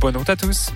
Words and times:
Bonne 0.00 0.16
route 0.16 0.30
à 0.30 0.36
tous. 0.36 0.70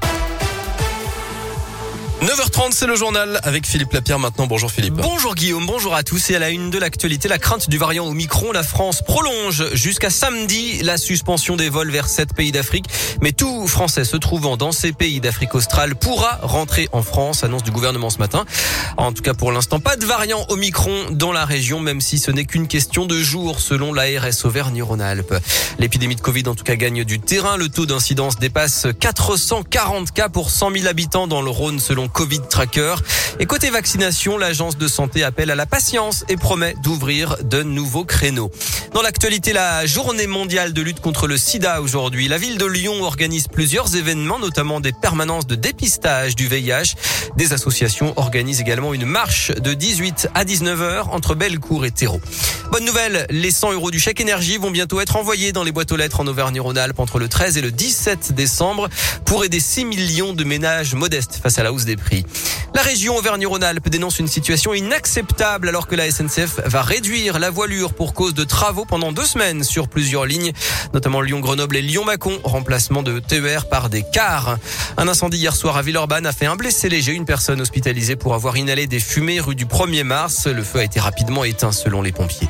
9h30, 2.22 2.70
c'est 2.70 2.86
le 2.86 2.94
journal 2.94 3.40
avec 3.42 3.66
Philippe 3.66 3.92
Lapierre 3.92 4.20
maintenant. 4.20 4.46
Bonjour 4.46 4.70
Philippe. 4.70 4.94
Bonjour 4.94 5.34
Guillaume, 5.34 5.66
bonjour 5.66 5.92
à 5.92 6.04
tous. 6.04 6.30
Et 6.30 6.36
à 6.36 6.38
la 6.38 6.50
une 6.50 6.70
de 6.70 6.78
l'actualité, 6.78 7.26
la 7.26 7.38
crainte 7.38 7.68
du 7.68 7.78
variant 7.78 8.06
Omicron, 8.06 8.52
la 8.52 8.62
France 8.62 9.02
prolonge 9.02 9.74
jusqu'à 9.74 10.08
samedi 10.08 10.84
la 10.84 10.98
suspension 10.98 11.56
des 11.56 11.68
vols 11.68 11.90
vers 11.90 12.06
sept 12.06 12.32
pays 12.32 12.52
d'Afrique. 12.52 12.84
Mais 13.22 13.32
tout 13.32 13.66
Français 13.66 14.04
se 14.04 14.16
trouvant 14.16 14.56
dans 14.56 14.70
ces 14.70 14.92
pays 14.92 15.18
d'Afrique 15.18 15.56
australe 15.56 15.96
pourra 15.96 16.38
rentrer 16.42 16.88
en 16.92 17.02
France, 17.02 17.42
annonce 17.42 17.64
du 17.64 17.72
gouvernement 17.72 18.08
ce 18.08 18.18
matin. 18.18 18.44
En 18.96 19.12
tout 19.12 19.22
cas, 19.22 19.34
pour 19.34 19.50
l'instant, 19.50 19.80
pas 19.80 19.96
de 19.96 20.04
variant 20.04 20.46
Omicron 20.48 21.06
dans 21.10 21.32
la 21.32 21.44
région, 21.44 21.80
même 21.80 22.00
si 22.00 22.18
ce 22.18 22.30
n'est 22.30 22.44
qu'une 22.44 22.68
question 22.68 23.04
de 23.04 23.20
jours, 23.20 23.58
selon 23.58 23.92
l'ARS 23.92 24.44
Auvergne-Rhône-Alpes. 24.44 25.34
L'épidémie 25.80 26.14
de 26.14 26.20
Covid, 26.20 26.44
en 26.46 26.54
tout 26.54 26.62
cas, 26.62 26.76
gagne 26.76 27.02
du 27.02 27.18
terrain. 27.18 27.56
Le 27.56 27.68
taux 27.68 27.86
d'incidence 27.86 28.38
dépasse 28.38 28.86
440 29.00 30.12
cas 30.12 30.28
pour 30.28 30.50
100 30.50 30.70
000 30.70 30.86
habitants 30.86 31.26
dans 31.26 31.42
le 31.42 31.50
Rhône, 31.50 31.80
selon 31.80 32.11
Covid 32.12 32.40
Tracker. 32.48 32.96
Et 33.38 33.46
côté 33.46 33.70
vaccination, 33.70 34.38
l'agence 34.38 34.76
de 34.76 34.86
santé 34.86 35.24
appelle 35.24 35.50
à 35.50 35.54
la 35.54 35.66
patience 35.66 36.24
et 36.28 36.36
promet 36.36 36.74
d'ouvrir 36.82 37.36
de 37.42 37.62
nouveaux 37.62 38.04
créneaux. 38.04 38.50
Dans 38.92 39.02
l'actualité, 39.02 39.52
la 39.52 39.86
journée 39.86 40.26
mondiale 40.26 40.72
de 40.72 40.82
lutte 40.82 41.00
contre 41.00 41.26
le 41.26 41.38
sida 41.38 41.80
aujourd'hui. 41.80 42.28
La 42.28 42.36
ville 42.36 42.58
de 42.58 42.66
Lyon 42.66 43.02
organise 43.02 43.48
plusieurs 43.48 43.96
événements, 43.96 44.38
notamment 44.38 44.80
des 44.80 44.92
permanences 44.92 45.46
de 45.46 45.54
dépistage 45.54 46.36
du 46.36 46.46
VIH. 46.46 46.94
Des 47.36 47.52
associations 47.54 48.12
organisent 48.16 48.60
également 48.60 48.92
une 48.92 49.06
marche 49.06 49.50
de 49.50 49.72
18 49.72 50.28
à 50.34 50.44
19 50.44 50.82
heures 50.82 51.14
entre 51.14 51.34
Bellecour 51.34 51.86
et 51.86 51.90
Terreau. 51.90 52.20
Bonne 52.70 52.84
nouvelle, 52.84 53.26
les 53.30 53.50
100 53.50 53.72
euros 53.72 53.90
du 53.90 53.98
chèque 53.98 54.20
énergie 54.20 54.56
vont 54.56 54.70
bientôt 54.70 55.00
être 55.00 55.16
envoyés 55.16 55.52
dans 55.52 55.62
les 55.62 55.72
boîtes 55.72 55.92
aux 55.92 55.96
lettres 55.96 56.20
en 56.20 56.26
Auvergne-Rhône-Alpes 56.26 56.98
entre 56.98 57.18
le 57.18 57.28
13 57.28 57.56
et 57.56 57.62
le 57.62 57.70
17 57.70 58.32
décembre 58.32 58.88
pour 59.24 59.44
aider 59.44 59.60
6 59.60 59.84
millions 59.84 60.32
de 60.32 60.44
ménages 60.44 60.94
modestes 60.94 61.40
face 61.42 61.58
à 61.58 61.62
la 61.62 61.72
hausse 61.72 61.84
des 61.84 61.96
prix 61.96 62.01
prix. 62.02 62.51
La 62.74 62.80
région 62.80 63.16
Auvergne-Rhône-Alpes 63.18 63.90
dénonce 63.90 64.18
une 64.18 64.26
situation 64.28 64.72
inacceptable 64.72 65.68
alors 65.68 65.86
que 65.86 65.94
la 65.94 66.10
SNCF 66.10 66.60
va 66.64 66.80
réduire 66.80 67.38
la 67.38 67.50
voilure 67.50 67.92
pour 67.92 68.14
cause 68.14 68.32
de 68.32 68.44
travaux 68.44 68.86
pendant 68.86 69.12
deux 69.12 69.26
semaines 69.26 69.62
sur 69.62 69.88
plusieurs 69.88 70.24
lignes, 70.24 70.52
notamment 70.94 71.20
Lyon-Grenoble 71.20 71.76
et 71.76 71.82
Lyon-Mâcon, 71.82 72.40
remplacement 72.44 73.02
de 73.02 73.18
TER 73.18 73.68
par 73.68 73.90
des 73.90 74.02
cars. 74.02 74.56
Un 74.96 75.06
incendie 75.06 75.36
hier 75.36 75.54
soir 75.54 75.76
à 75.76 75.82
Villeurbanne 75.82 76.24
a 76.24 76.32
fait 76.32 76.46
un 76.46 76.56
blessé 76.56 76.88
léger, 76.88 77.12
une 77.12 77.26
personne 77.26 77.60
hospitalisée 77.60 78.16
pour 78.16 78.32
avoir 78.32 78.56
inhalé 78.56 78.86
des 78.86 79.00
fumées 79.00 79.40
rue 79.40 79.54
du 79.54 79.66
1er 79.66 80.04
mars. 80.04 80.46
Le 80.46 80.64
feu 80.64 80.78
a 80.78 80.84
été 80.84 80.98
rapidement 80.98 81.44
éteint 81.44 81.72
selon 81.72 82.00
les 82.00 82.12
pompiers. 82.12 82.48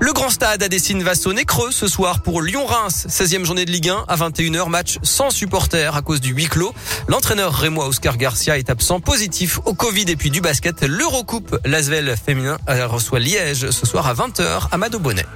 Le 0.00 0.12
grand 0.12 0.30
stade 0.30 0.62
à 0.62 0.68
Dessine 0.68 1.02
va 1.02 1.14
sonner 1.14 1.44
creux 1.44 1.70
ce 1.70 1.86
soir 1.86 2.22
pour 2.22 2.42
Lyon-Reims, 2.42 3.06
16e 3.08 3.44
journée 3.44 3.66
de 3.66 3.70
Ligue 3.70 3.90
1 3.90 4.06
à 4.08 4.16
21h, 4.16 4.68
match 4.68 4.98
sans 5.02 5.30
supporters 5.30 5.94
à 5.94 6.02
cause 6.02 6.20
du 6.20 6.32
huis 6.32 6.46
clos. 6.46 6.74
L'entraîneur 7.06 7.54
rémois 7.54 7.86
Oscar 7.86 8.16
Garcia 8.16 8.58
est 8.58 8.70
absent 8.70 9.00
positif 9.00 9.59
au 9.64 9.74
Covid 9.74 10.04
et 10.08 10.16
puis 10.16 10.30
du 10.30 10.40
basket. 10.40 10.82
L'Eurocoupe, 10.82 11.58
l'Asvel 11.64 12.14
féminin 12.16 12.56
reçoit 12.66 13.18
Liège 13.18 13.70
ce 13.70 13.86
soir 13.86 14.06
à 14.06 14.14
20h 14.14 14.68
à 14.70 14.76
Mado 14.76 14.98
Bonnet. 14.98 15.26